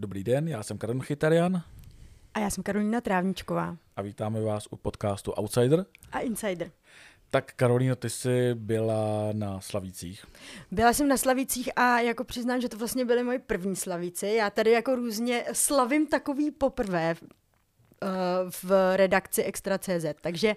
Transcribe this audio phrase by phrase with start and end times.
[0.00, 1.62] Dobrý den, já jsem Karen Chytarian
[2.34, 3.76] A já jsem Karolina Trávničková.
[3.96, 5.86] a vítáme vás u podcastu Outsider.
[6.12, 6.70] A Insider.
[7.30, 10.24] Tak Karolíno, ty jsi byla na Slavících.
[10.70, 14.26] Byla jsem na Slavících a jako přiznám, že to vlastně byly moje první Slavíci.
[14.26, 18.08] Já tady jako různě slavím takový poprvé uh,
[18.62, 20.56] v redakci Extra.cz, takže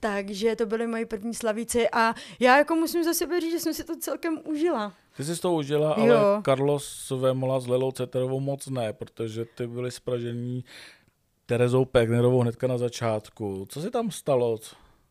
[0.00, 3.74] takže to byly moje první slavíci a já jako musím za sebe říct, že jsem
[3.74, 4.92] si to celkem užila.
[5.16, 6.16] Ty jsi to užila, Jo.
[6.16, 10.64] ale Carlos Vémola s Lelou Ceterovou moc ne, protože ty byly spražení
[11.46, 13.66] Terezou Pegnerovou hnedka na začátku.
[13.68, 14.58] Co se tam stalo?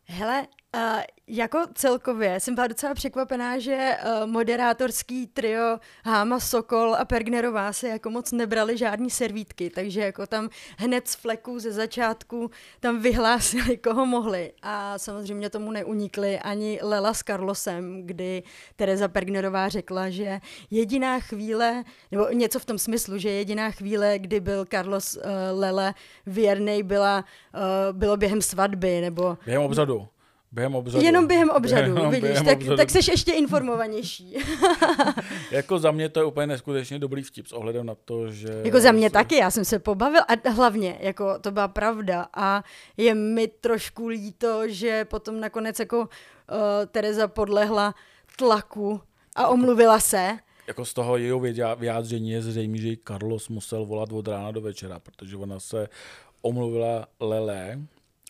[0.06, 7.06] Hele, uh, jako celkově jsem byla docela překvapená, že uh, moderátorský trio Háma, Sokol a
[7.06, 12.52] Pergnerová se jako moc nebrali žádný servítky, takže jako tam hned z fleku ze začátku
[12.80, 14.52] tam vyhlásili, koho mohli.
[14.62, 18.44] A samozřejmě tomu neunikli ani Lela s Carlosem, kdy
[18.76, 20.40] Tereza Pergnerová řekla, že
[20.72, 25.22] jediná chvíle, nebo něco v tom smyslu, že jediná chvíle, kdy byl Carlos uh,
[25.60, 25.94] Lele
[26.26, 30.08] věrnej, byla, uh, bylo během svatby, nebo Během obřadu.
[30.52, 31.06] Během obřadu.
[31.06, 32.78] Jenom během obřadu, Jenom vidíš, během tak, obřadu.
[32.78, 34.38] tak jsi ještě informovanější.
[35.52, 38.62] Jako za mě to je úplně neskutečně dobrý vtip s ohledem na to, že...
[38.64, 42.64] jako za mě taky, já jsem se pobavil a hlavně, jako to byla pravda a
[42.98, 46.06] je mi trošku líto, že potom nakonec jako uh,
[46.92, 47.96] Tereza podlehla
[48.38, 49.02] tlaku
[49.36, 50.38] a omluvila se.
[50.68, 55.00] Jako z toho vědě- vyjádření je zřejmé, že Carlos musel volat od rána do večera,
[55.00, 55.88] protože ona se
[56.42, 57.80] omluvila Lele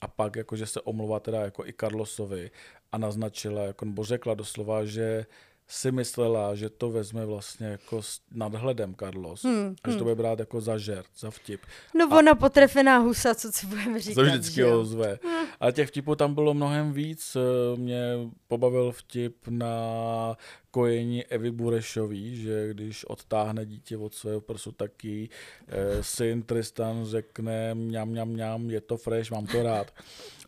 [0.01, 2.51] a pak jakože se omluvá teda jako i Carlosovi
[2.91, 5.25] a naznačila, jako, nebo řekla doslova, že
[5.69, 10.15] si myslela, že to vezme vlastně jako s nadhledem Carlos hmm, a že to bude
[10.15, 11.61] brát jako za žert, za vtip.
[11.95, 14.21] No ona potrefená husa, co si budeme říkat.
[14.21, 14.81] To vždycky že jo?
[14.81, 15.19] ozve.
[15.59, 17.35] Ale těch vtipů tam bylo mnohem víc.
[17.35, 18.13] Eh, Mě
[18.47, 20.37] pobavil vtip na
[20.71, 25.29] kojení Evy Burešový, že když odtáhne dítě od svého prsu, tak jí
[25.67, 29.91] eh, syn Tristan řekne mňam, mňam, mňam, je to fresh, mám to rád.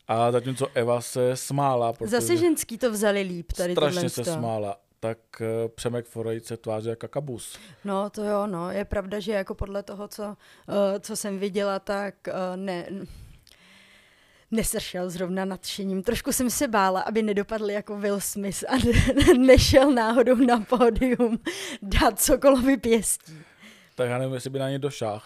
[0.07, 4.34] A zatímco Eva se smála, protože Zase ženský to vzali líp, tady strašně se to.
[4.34, 7.60] smála, tak eh, Přemek Forejt se tváří jako kakabus.
[7.86, 8.72] No, to jo, no.
[8.72, 10.36] Je pravda, že jako podle toho, co, uh,
[11.00, 12.86] co jsem viděla, tak uh, ne,
[14.52, 16.04] nesršel zrovna nadšením.
[16.04, 21.40] Trošku jsem se bála, aby nedopadl jako Will Smith a ne, nešel náhodou na pódium
[21.81, 23.34] dát Sokolovi pěstí.
[24.00, 25.22] Tak já nevím, jestli by na ně došáhl,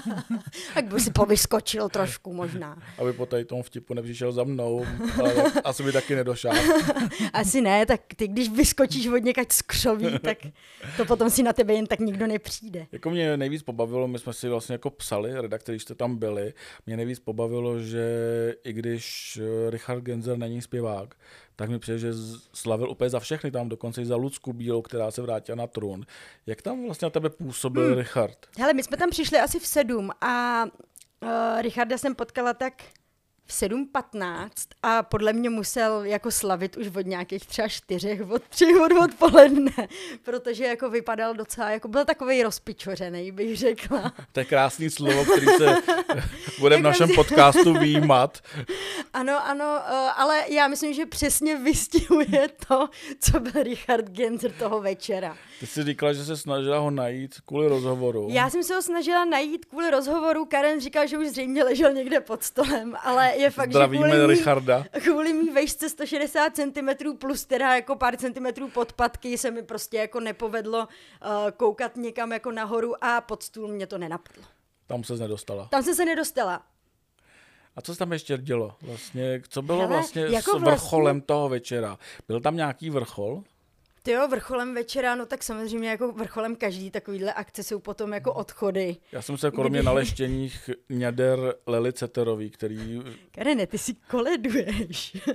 [0.74, 2.82] Tak by si povyskočil trošku možná.
[2.98, 4.86] aby po tady tomu vtipu nepřišel za mnou,
[5.18, 6.58] ale asi by taky nedošáhl.
[7.32, 10.38] Asi ne, tak ty když vyskočíš od někať z křoví, tak
[10.96, 12.86] to potom si na tebe jen tak nikdo nepřijde.
[12.92, 16.54] Jako mě nejvíc pobavilo, my jsme si vlastně jako psali, redaktoři jste tam byli,
[16.86, 18.04] mě nejvíc pobavilo, že
[18.64, 21.14] i když eh, Richard Genzer není zpěvák,
[21.56, 22.12] tak mi přijde, že
[22.52, 26.06] slavil úplně za všechny tam, dokonce i za Lucku Bílou, která se vrátila na trůn.
[26.46, 27.98] Jak tam vlastně na tebe působil hmm.
[27.98, 28.38] Richard?
[28.58, 30.64] Hele, my jsme tam přišli asi v sedm a
[31.22, 32.74] uh, Richarda jsem potkala tak
[33.52, 34.48] v 7.15
[34.82, 39.88] a podle mě musel jako slavit už od nějakých třeba čtyřech, od tři od odpoledne,
[40.22, 44.12] protože jako vypadal docela, jako byl takovej rozpičořený, bych řekla.
[44.32, 45.76] To je krásný slovo, který se
[46.58, 48.38] bude v Jako našem podcastu výjímat.
[49.12, 52.88] Ano, ano, uh, ale já myslím, že přesně vystihuje to,
[53.20, 55.36] co byl Richard Genzer toho večera.
[55.60, 58.28] Ty jsi říkala, že se snažila ho najít kvůli rozhovoru.
[58.30, 62.20] Já jsem se ho snažila najít kvůli rozhovoru, Karen říkal, že už zřejmě ležel někde
[62.20, 64.84] pod stolem, ale je fakt, že Zdravíme kvůli mý, Richarda.
[65.04, 70.20] kvůli mý vejšce 160 cm plus teda jako pár centimetrů podpatky se mi prostě jako
[70.20, 74.44] nepovedlo uh, koukat někam jako nahoru a pod stůl mě to nenapadlo.
[74.86, 75.66] Tam se nedostala.
[75.70, 76.62] Tam jsem se nedostala.
[77.76, 78.76] A co se tam ještě dělo?
[78.82, 81.98] Vlastně, co bylo Hele, vlastně jako s vrcholem toho večera?
[82.28, 83.42] Byl tam nějaký vrchol?
[84.04, 88.32] Ty jo, vrcholem večera, no tak samozřejmě jako vrcholem každý takovýhle akce jsou potom jako
[88.34, 88.96] odchody.
[89.12, 93.00] Já jsem se kromě Kdy- na leštěních něder Lely Ceterový, který,
[93.34, 95.16] Karene, ty si koleduješ.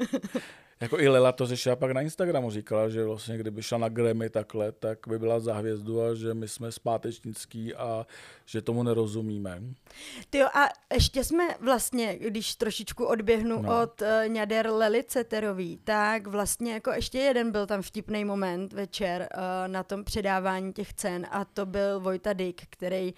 [0.82, 4.30] jako i Lela to řešila pak na Instagramu, říkala, že vlastně kdyby šla na Grammy
[4.30, 8.06] takhle, tak by byla za hvězdu a že my jsme zpátečnický a
[8.46, 9.62] že tomu nerozumíme.
[10.30, 13.82] Ty jo, a ještě jsme vlastně, když trošičku odběhnu No.
[13.84, 19.30] od uh, Něder Lely Ceterový, tak vlastně jako ještě jeden byl tam vtipný moment večer
[19.34, 23.14] uh, na tom předávání těch cen a to byl Vojta Dyk, který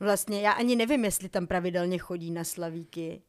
[0.00, 3.22] vlastně, já ani nevím, jestli tam pravidelně chodí na slavíky,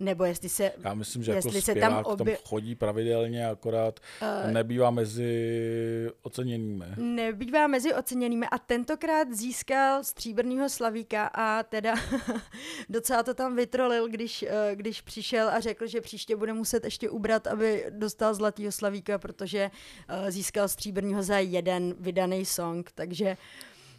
[0.00, 0.72] nebo jestli se...
[0.84, 4.00] Já myslím, že jako Jestli se zpěvák tam tam, obě- chodí pravidelně, akorát
[4.44, 6.84] uh, nebývá mezi oceněnými.
[6.96, 11.94] Nebývá mezi oceněnými a tentokrát získal stříbrného slavíka a teda
[12.88, 17.10] docela to tam vytrolil, když, eh, když přišel a řekl, že příště bude muset ještě
[17.10, 19.70] ubrat, aby dostal zlatýho slavíka, protože
[20.08, 23.36] eh, získal stříbrného za jeden vydaný song, takže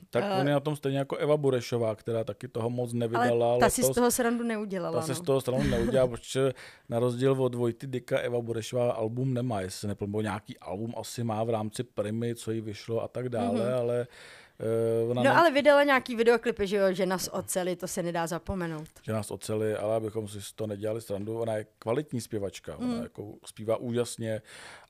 [0.10, 3.50] Tak Eh, on je na tom stejně jako Eva Burešová, která taky toho moc nevydala.
[3.52, 3.96] Ale ta si z letos.
[3.96, 5.00] toho srandu neudělala.
[5.00, 5.16] Ta se no.
[5.16, 6.54] z toho stranu neudělá, protože
[6.90, 11.44] na rozdíl od Vojty Dika Eva Burešová album nemá, jestli nepomínám, nějaký album asi má
[11.44, 13.80] v rámci Primy, co jí vyšlo a tak dále, mm-hmm.
[13.80, 14.08] ale
[15.06, 18.04] uh, ona No ne- ale vydala nějaký videoklipy, že jo, že nás oceli, to se
[18.04, 18.88] nedá zapomenout.
[19.02, 22.88] že nás oceli, ale abychom si z toho nedělali srandu, ona je kvalitní zpěvačka, ona
[22.88, 23.04] Mm.
[23.04, 24.42] jako zpívá úžasně,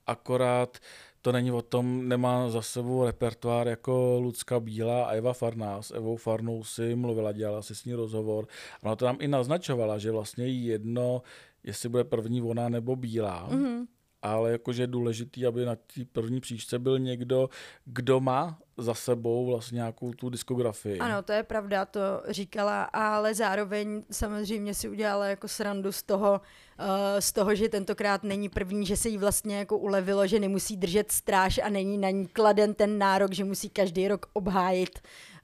[0.06, 0.78] akorát
[1.26, 5.82] to není o tom, nemá za sebou repertoár jako Lucka Bílá a Eva Farná.
[5.82, 8.46] S Evou Farnou si mluvila, dělala si s ní rozhovor.
[8.82, 11.22] Ona to tam i naznačovala, že vlastně jedno,
[11.64, 13.48] jestli bude první ona nebo Bílá.
[13.50, 13.86] Mhm.
[14.26, 17.50] Ale jakože je důležitý, aby na té první příčce byl někdo,
[17.84, 20.98] kdo má za sebou vlastně nějakou tu diskografii.
[20.98, 26.40] Ano, to je pravda, to říkala, ale zároveň samozřejmě si udělala jako srandu z toho,
[26.80, 26.86] uh,
[27.18, 31.12] z toho, že tentokrát není první, že se jí vlastně jako ulevilo, že nemusí držet
[31.12, 35.35] stráž a není na ní kladen ten nárok, že musí každý rok obhájit Ona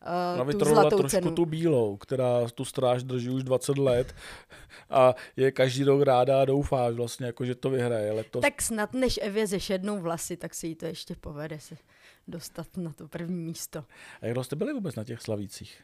[0.44, 1.34] uh, tu zlatou trošku cenu.
[1.34, 4.14] tu bílou, která tu stráž drží už 20 let
[4.90, 8.12] a je každý rok ráda a doufá vlastně, jako, že to vyhraje.
[8.12, 11.76] Letos Tak snad než Evě zešednou vlasy, tak se jí to ještě povede se
[12.28, 13.84] dostat na to první místo.
[14.22, 15.82] A jak jste byli vůbec na těch slavících?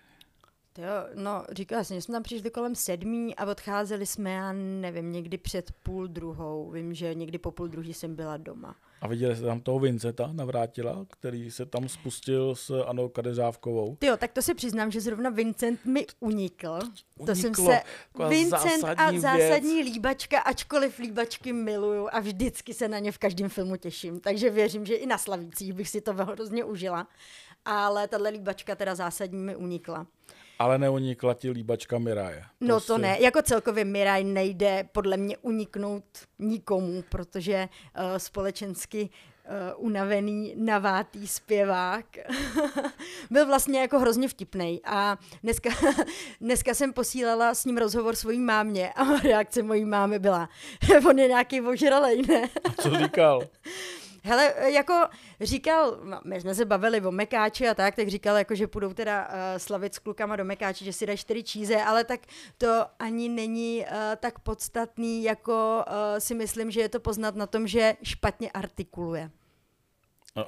[0.72, 4.52] To jo, no, říkala jsem, že jsme tam přišli kolem sedmí a odcházeli jsme, já
[4.52, 6.70] nevím, někdy před půl druhou.
[6.70, 8.76] Vím, že někdy po půl druhý jsem byla doma.
[9.00, 13.96] A viděli jste tam toho Vinceta navrátila, který se tam spustil s Anou Kadeřávkovou.
[13.96, 16.78] Ty jo, tak to si přiznám, že zrovna Vincent mi unikl.
[17.26, 17.66] to jsem Uniklo.
[17.66, 17.80] se...
[18.12, 23.18] Taková Vincent a zásadní zásadní líbačka, ačkoliv líbačky miluju a vždycky se na ně v
[23.18, 24.20] každém filmu těším.
[24.20, 27.08] Takže věřím, že i na Slavících bych si to hrozně užila.
[27.64, 30.06] Ale tahle líbačka teda zásadní mi unikla.
[30.58, 32.44] Ale neunikla ti líbačka Miraje.
[32.60, 36.04] No to si- ne, jako celkově Miraj nejde podle mě uniknout
[36.38, 39.08] nikomu, protože uh, společensky
[39.78, 42.04] uh, unavený, navátý zpěvák
[43.30, 45.70] byl vlastně jako hrozně vtipnej a dneska,
[46.40, 50.48] dneska jsem posílala s ním rozhovor svojí mámě a reakce mojí mámy byla,
[51.08, 52.48] on je nějaký ožralej, ne?
[52.80, 53.42] Co říkal?
[54.28, 54.94] Hele, jako
[55.40, 58.92] říkal, no, my jsme se bavili o Mekáči a tak, tak říkal, jako, že půjdou
[58.94, 62.20] teda uh, slavit s klukama do Mekáči, že si dají čtyři číze, ale tak
[62.58, 67.46] to ani není uh, tak podstatný, jako uh, si myslím, že je to poznat na
[67.46, 69.30] tom, že špatně artikuluje.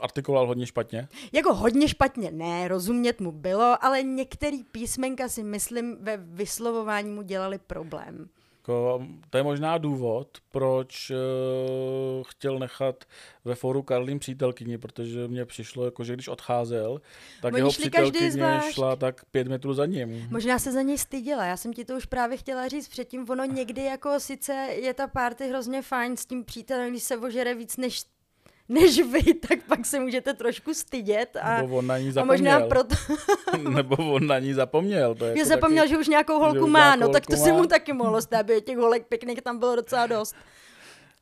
[0.00, 1.08] Artikuloval hodně špatně.
[1.32, 7.22] Jako hodně špatně, ne, rozumět mu bylo, ale některý písmenka si myslím ve vyslovování mu
[7.22, 8.28] dělali problém.
[8.60, 11.16] Jako, to je možná důvod, proč uh,
[12.26, 13.04] chtěl nechat
[13.44, 17.00] ve fóru Karlín přítelkyni, protože mně přišlo, jako, že když odcházel,
[17.42, 20.28] tak Oni jeho přítelkyně šla tak pět metrů za ním.
[20.30, 22.88] Možná se za něj styděla, já jsem ti to už právě chtěla říct.
[22.88, 27.16] Předtím, ono někdy jako sice je ta party hrozně fajn s tím přítelem, když se
[27.16, 28.02] ožere víc než
[28.70, 32.36] než vy, tak pak se můžete trošku stydět a, Nebo on na ní a zapomněl.
[32.36, 32.94] možná proto,
[33.70, 35.14] Nebo on na ní zapomněl.
[35.14, 35.90] To je jako zapomněl, taky...
[35.90, 37.58] že už nějakou holku už má, nějakou no tak to holku se má.
[37.58, 40.34] mu taky mohlo stát, aby těch holek pěkných tam bylo docela dost.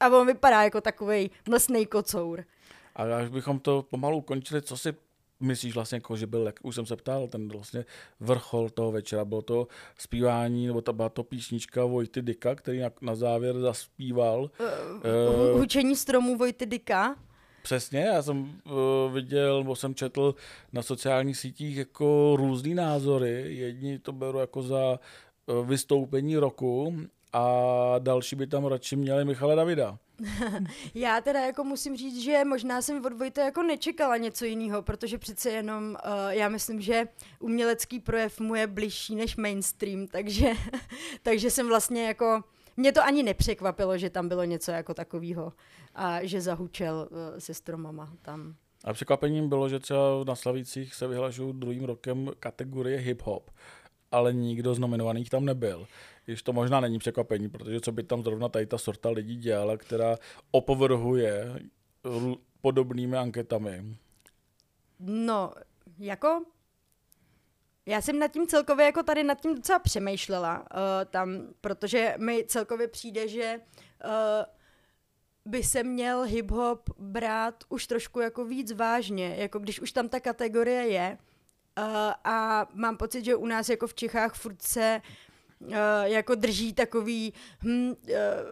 [0.00, 2.44] A on vypadá jako takový mlsnej kocour.
[2.96, 4.94] A až bychom to pomalu končili, co si
[5.40, 7.84] myslíš vlastně, jako, že byl, jak už jsem se ptal, ten vlastně
[8.20, 9.68] vrchol toho večera, bylo to
[9.98, 14.50] zpívání, nebo ta byla to písnička Vojty Dika, který na, na závěr zaspíval.
[15.54, 17.16] Uh, Hučení stromů Vojty Dika.
[17.68, 20.34] Přesně, já jsem uh, viděl, nebo jsem četl
[20.72, 23.56] na sociálních sítích jako různý názory.
[23.56, 24.98] Jedni to berou jako za
[25.46, 26.96] uh, vystoupení roku
[27.32, 27.44] a
[27.98, 29.98] další by tam radši měli Michala Davida.
[30.94, 35.18] Já teda jako musím říct, že možná jsem od Vojty jako nečekala něco jiného, protože
[35.18, 37.08] přece jenom uh, já myslím, že
[37.40, 40.52] umělecký projev mu je bližší než mainstream, takže,
[41.22, 42.42] takže jsem vlastně jako,
[42.78, 45.52] mě to ani nepřekvapilo, že tam bylo něco jako takového
[45.94, 48.54] a že zahučel uh, se stromama tam.
[48.84, 53.40] A překvapením bylo, že třeba na Slavících se vyhlašují druhým rokem kategorie hip-hop,
[54.10, 55.86] ale nikdo z nominovaných tam nebyl.
[56.24, 59.76] Když to možná není překvapení, protože co by tam zrovna tady ta sorta lidí dělala,
[59.76, 60.16] která
[60.50, 61.60] opovrhuje
[62.60, 63.96] podobnými anketami.
[65.00, 65.52] No,
[65.98, 66.44] jako
[67.88, 70.64] já jsem nad tím celkově jako tady nad tím docela přemýšlela uh,
[71.10, 73.60] tam, protože mi celkově přijde, že
[74.04, 74.10] uh,
[75.44, 80.20] by se měl hip-hop brát už trošku jako víc vážně, jako když už tam ta
[80.20, 81.18] kategorie je.
[81.78, 81.84] Uh,
[82.24, 85.00] a mám pocit, že u nás jako v Čechách furt se
[85.60, 87.94] uh, jako drží takový hm, uh,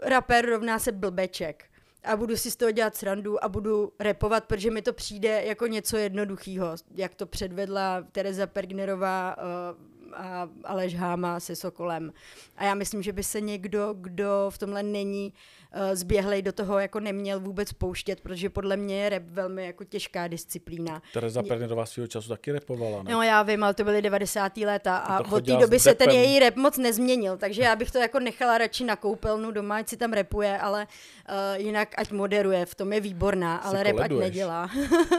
[0.03, 1.65] rapper rovná se blbeček
[2.07, 5.67] a budu si z toho dělat srandu a budu repovat, protože mi to přijde jako
[5.67, 12.13] něco jednoduchého, jak to předvedla Tereza Pergnerová uh, a Aleš Háma se Sokolem.
[12.57, 15.33] A já myslím, že by se někdo, kdo v tomhle není
[15.77, 19.85] uh, zběhlej do toho, jako neměl vůbec pouštět, protože podle mě je rap velmi jako
[19.85, 21.03] těžká disciplína.
[21.13, 23.13] Tereza Pernerová svého času taky repovala, ne?
[23.13, 24.57] No já vím, ale to byly 90.
[24.57, 27.99] léta a od té doby se ten její rap moc nezměnil, takže já bych to
[27.99, 32.67] jako nechala radši na koupelnu doma, ať si tam repuje, ale uh, jinak ať moderuje,
[32.67, 34.71] v tom je výborná, ale rap ať nedělá.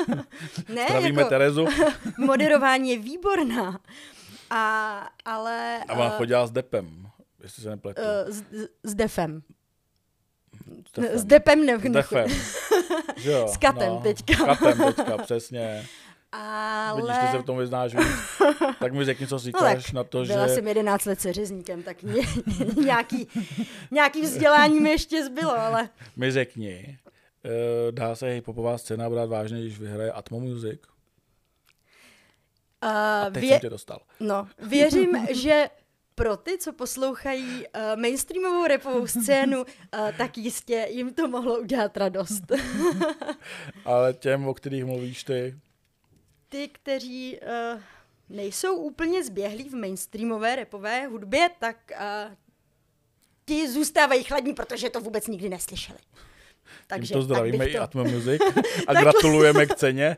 [0.69, 1.65] ne, Zdravíme jako, Terezu.
[2.17, 3.79] moderování je výborná,
[4.49, 5.83] a, ale...
[5.87, 7.07] A ona uh, chodila s Depem,
[7.43, 8.01] jestli se nepletu.
[8.01, 8.43] Uh, s,
[8.83, 9.41] s Defem.
[11.11, 12.29] S Depem ne, S Defem.
[13.23, 14.33] jo, s Katem no, teďka.
[14.33, 15.85] S Katem teďka, přesně.
[16.31, 17.01] Ale...
[17.01, 18.07] Vidíš, ty se v tom vyznáš víc.
[18.79, 20.33] Tak mi řekni, co říkáš no, na to, byla že...
[20.33, 22.21] Byla jsem 11 let seřezníkem, tak mě,
[22.85, 23.27] nějaký,
[23.91, 25.89] nějaký vzdělání mi ještě zbylo, ale...
[26.15, 26.97] Mi řekni,
[27.45, 30.79] eh, dá se hiphopová scéna brát vážně, když vyhraje Atmo Music?
[32.83, 33.49] Uh, A teď vě...
[33.49, 33.99] jsem tě dostal.
[34.19, 35.69] No, věřím, že
[36.15, 39.65] pro ty, co poslouchají uh, mainstreamovou repovou scénu, uh,
[40.17, 42.43] tak jistě jim to mohlo udělat radost.
[43.85, 45.55] Ale těm, o kterých mluvíš ty?
[46.49, 47.81] Ty, kteří uh,
[48.29, 52.35] nejsou úplně zběhlí v mainstreamové repové hudbě, tak uh,
[53.45, 55.99] ti zůstávají chladní, protože to vůbec nikdy neslyšeli.
[56.87, 57.73] Takže to zdravíme tak to...
[57.73, 58.41] i Atmo Music
[58.87, 60.17] a gratulujeme k ceně.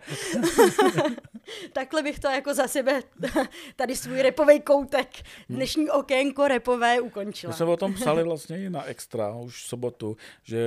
[1.73, 3.01] Takhle bych to jako za sebe
[3.75, 5.09] tady svůj repový koutek
[5.49, 7.51] dnešní okénko repové ukončila.
[7.51, 10.59] My jsme o tom psali vlastně i na Extra už v sobotu, že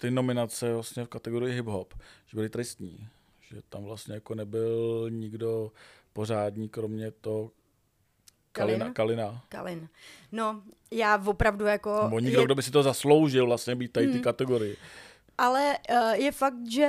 [0.00, 1.86] ty nominace vlastně v kategorii hip-hop,
[2.26, 3.08] že byly tristní.
[3.40, 5.72] Že tam vlastně jako nebyl nikdo
[6.12, 7.50] pořádní, kromě to
[8.52, 8.92] Kalina.
[8.92, 9.42] Kalina.
[9.48, 9.88] Kalin.
[10.32, 12.00] No, já opravdu jako...
[12.02, 12.44] Nebo někdo, je...
[12.44, 14.14] kdo by si to zasloužil vlastně být tady hmm.
[14.14, 14.76] ty kategorii.
[15.40, 16.88] Ale uh, je fakt, že,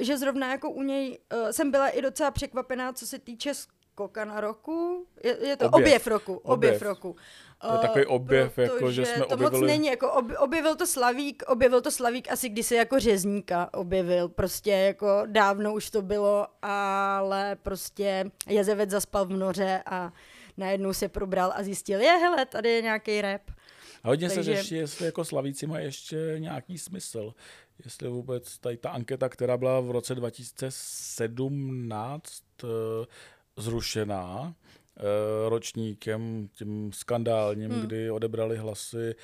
[0.00, 4.24] že zrovna jako u něj uh, jsem byla i docela překvapená, co se týče skoka
[4.24, 5.06] na roku.
[5.24, 6.34] Je, je to objev, objev roku.
[6.34, 7.16] Objev, objev roku.
[7.60, 9.60] To je takový objev, jako, že jsme to objevili...
[9.60, 14.28] moc není, jako ob, objevil to Slavík, objevil to Slavík asi kdysi jako řezníka objevil,
[14.28, 20.12] prostě jako dávno už to bylo, ale prostě jezevec zaspal v noře a
[20.56, 23.42] najednou se probral a zjistil, je hele, tady je nějaký rap.
[24.02, 24.44] A hodně Takže...
[24.44, 27.34] se řeší, jestli jako Slavíci mají ještě nějaký smysl.
[27.84, 33.06] Jestli vůbec tady ta anketa, která byla v roce 2017 uh, eh,
[33.56, 34.52] zrušená, uh,
[35.48, 37.80] ročníkem tím skandálním, hmm.
[37.80, 39.14] kdy odebrali hlasy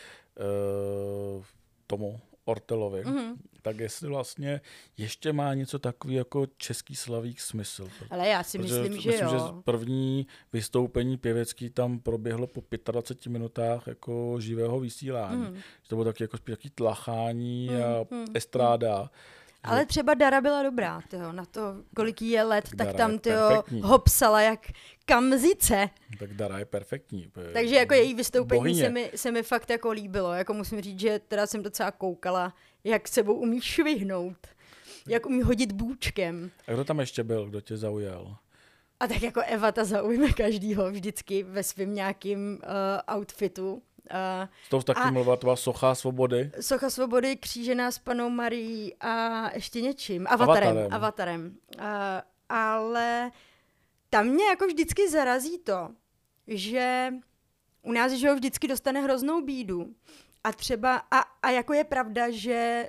[1.39, 1.45] uh,
[1.87, 3.35] tomu Ortelovi, mm-hmm.
[3.63, 4.61] tak jestli vlastně
[4.97, 7.89] ještě má něco takový jako český slavík smysl.
[8.11, 9.31] Ale já si myslím, že myslím, jo.
[9.31, 15.41] že první vystoupení pěvecký tam proběhlo po 25 minutách jako živého vysílání.
[15.41, 15.55] Mm.
[15.55, 17.83] Že to bylo taky jako spíš taky tlachání mm.
[17.83, 18.25] a mm.
[18.35, 19.11] estráda.
[19.65, 21.61] Ale třeba Dara byla dobrá, tyjo, na to,
[21.97, 24.67] kolik jí je let, tak, tak tam tyjo, ho psala jak
[25.05, 25.91] kamzice.
[26.19, 27.31] Tak Dara je perfektní.
[27.53, 30.33] Takže jako její vystoupení se mi, se mi fakt jako líbilo.
[30.33, 32.55] Jako musím říct, že teda jsem docela koukala,
[32.85, 34.47] jak sebou umí švihnout.
[35.09, 36.51] Jak umí hodit bůčkem.
[36.69, 38.37] A kdo tam ještě byl, kdo tě zaujal?
[39.01, 43.83] A tak jako Eva ta zaujme každýho vždycky ve svém nějakým uh, outfitu.
[44.11, 46.51] Uh, to taky mluvila tvá Socha svobody?
[46.61, 50.27] Socha svobody křížená s panou Marí a ještě něčím.
[50.31, 50.69] Avatarem.
[50.69, 50.95] Avatarem.
[50.95, 51.57] Avatarem.
[51.79, 51.85] Uh,
[52.49, 53.31] ale
[54.11, 55.91] tam mě jako vždycky zarazí to,
[56.47, 57.15] že
[57.83, 59.95] u nás, že ho vždycky dostane hroznou bídu.
[60.45, 62.89] A třeba, a, a jako je pravda, že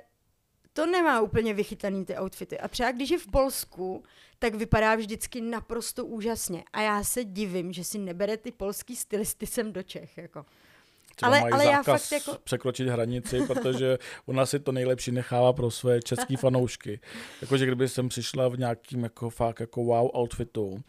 [0.72, 2.58] to nemá úplně vychytaný ty outfity.
[2.58, 4.02] A třeba když je v Polsku,
[4.38, 6.64] tak vypadá vždycky naprosto úžasně.
[6.72, 10.18] A já se divím, že si nebere ty polský stylisty sem do Čech.
[10.18, 10.46] Jako.
[11.16, 12.40] Třeba ale, mají ale zákaz já fakt jako...
[12.44, 17.00] překročit hranici, protože u nás si to nejlepší nechává pro své české fanoušky.
[17.42, 20.80] Jakože kdyby jsem přišla v nějakým jako fakt jako wow outfitu,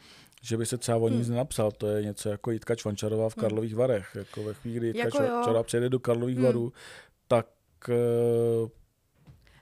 [0.41, 1.35] že by se třeba o nic hmm.
[1.35, 1.71] nenapsal.
[1.71, 3.41] To je něco jako Jitka Čvančarová v hmm.
[3.41, 4.09] Karlových Varech.
[4.15, 6.45] Jako ve chvíli, kdy Jitka jako Čvančarová přijede do Karlových hmm.
[6.45, 6.73] Varů,
[7.27, 7.47] tak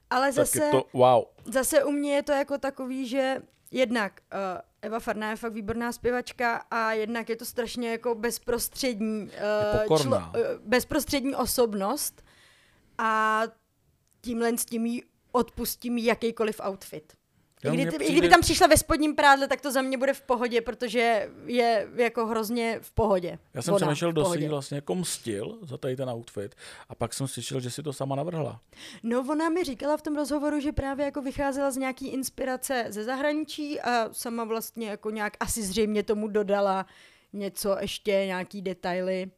[0.10, 1.24] ale zase, je to wow.
[1.46, 3.36] Zase u mě je to jako takový, že
[3.72, 4.40] jednak uh,
[4.86, 9.32] Eva Farná je fakt výborná zpěvačka a jednak je to strašně jako bezprostřední,
[9.90, 10.24] uh, člo, uh,
[10.66, 12.24] bezprostřední osobnost
[12.98, 13.42] a
[14.22, 17.14] tímhle s tím jí odpustím jakýkoliv outfit.
[17.74, 18.06] I, kdy, přijde...
[18.06, 21.30] I kdyby tam přišla ve spodním prádle, tak to za mě bude v pohodě, protože
[21.46, 23.40] je jako hrozně v pohodě.
[23.54, 26.56] Já jsem se našel do si vlastně jako mstil za tady ten outfit
[26.90, 28.62] a pak jsem slyšel, že si to sama navrhla.
[29.04, 33.04] No ona mi říkala v tom rozhovoru, že právě jako vycházela z nějaký inspirace ze
[33.04, 36.86] zahraničí a sama vlastně jako nějak asi zřejmě tomu dodala
[37.34, 39.32] něco ještě, nějaký detaily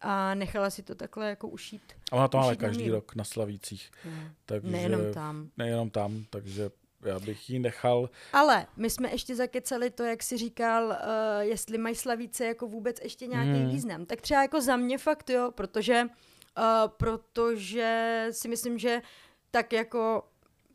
[0.00, 1.82] a nechala si to takhle jako ušít.
[2.12, 3.90] A ona to má každý rok na Slavících.
[4.04, 4.28] Hmm.
[4.46, 5.50] Takže, nejenom tam.
[5.56, 6.70] Nejenom tam, takže
[7.04, 8.10] Já bych ji nechal...
[8.32, 10.94] Ale my jsme ještě zakecali to, jak si říkal, uh,
[11.40, 13.68] jestli mají slavíce jako vůbec ještě nějaký hmm.
[13.68, 14.06] význam.
[14.06, 19.02] Tak třeba jako za mě fakt jo, protože, uh, protože si myslím, že
[19.50, 20.22] tak jako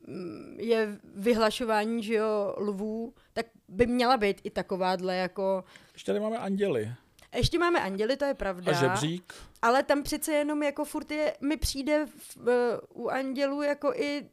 [0.08, 5.64] mm, je vyhlašování, že jo, lvů, tak by měla být i takováhle jako...
[5.94, 6.92] Ještě tady máme anděly.
[7.36, 8.72] Ještě máme anděly, to je pravda.
[8.72, 9.34] A žebřík.
[9.62, 14.30] Ale tam přece jenom jako furt je, mi přijde v, uh, u andělů jako i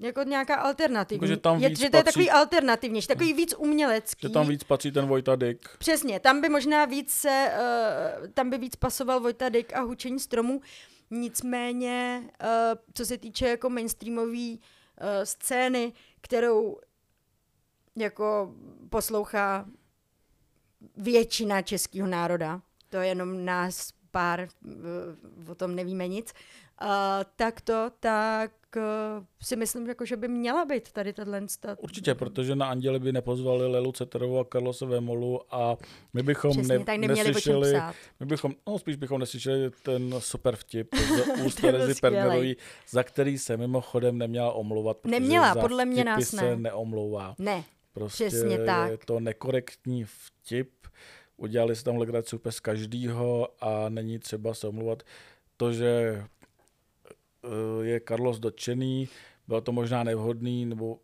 [0.00, 1.16] jako nějaká alternativní.
[1.16, 4.26] Jako, že, tam je, že to je takový alternativnější, takový víc umělecký.
[4.26, 5.68] Že tam víc patří ten Vojta Dyk.
[5.78, 7.52] Přesně, tam by možná víc se,
[8.20, 10.60] uh, tam by víc pasoval Vojta Dyk a hučení stromů.
[11.10, 12.48] Nicméně, uh,
[12.94, 14.58] co se týče jako mainstreamové uh,
[15.24, 16.78] scény, kterou
[17.96, 18.54] jako
[18.90, 19.66] poslouchá
[20.96, 24.48] většina českého národa, to je jenom nás pár,
[25.48, 26.32] o tom nevíme nic,
[26.82, 26.88] uh,
[27.36, 28.50] tak to, tak
[29.42, 31.78] si myslím, jako, že by měla být tady tato stat.
[31.82, 35.76] Určitě, protože na Anděli by nepozvali Lelu Ceterovou a Karlose Vémolu a
[36.12, 37.74] my bychom Přesně, ne, tak neslyšeli,
[38.20, 42.56] my bychom, no spíš bychom neslyšeli ten super vtip z úst Terezy Pernerový,
[42.90, 46.56] za který se mimochodem neměla omlouvat, neměla, podle mě nás se ne.
[46.56, 47.34] neomlouvá.
[47.38, 48.90] Ne, Prostě Přesně tak.
[48.90, 50.70] je to nekorektní vtip,
[51.36, 55.02] udělali se tam legraci úplně z každýho a není třeba se omluvat.
[55.56, 56.26] To, že eh,
[57.82, 59.08] je Carlos dotčený,
[59.48, 60.98] bylo to možná nevhodný, nebo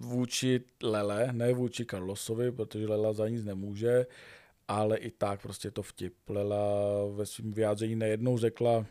[0.00, 4.06] vůči Lele, ne vůči Carlosovi, protože Lela za nic nemůže,
[4.68, 6.14] ale i tak prostě to vtip.
[6.28, 6.66] Lela
[7.14, 8.86] ve svém vyjádření nejednou řekla,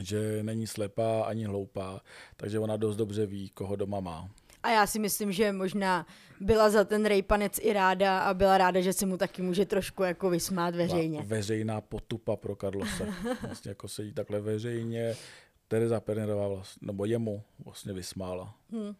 [0.00, 2.00] že není slepá ani hloupá,
[2.36, 4.28] takže ona dost dobře ví, koho doma má.
[4.62, 6.06] A já si myslím, že možná
[6.40, 10.02] byla za ten rejpanec i ráda a byla ráda, že se mu taky může trošku
[10.02, 11.22] jako vysmát veřejně.
[11.22, 13.06] Veřejná potupa pro Karlose.
[13.42, 15.16] Vlastně jako se jí takhle veřejně
[15.74, 18.54] Tereza Pernerová vlastně, nebo jemu vlastně vysmála.
[18.70, 18.96] Hmm.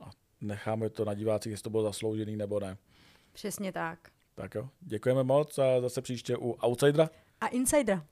[0.00, 2.76] A necháme to na divácích, jestli to bylo zasloužený nebo ne.
[3.32, 3.98] Přesně tak.
[4.34, 7.10] Tak jo, děkujeme moc a zase příště u Outsidera.
[7.40, 8.06] A Insidera.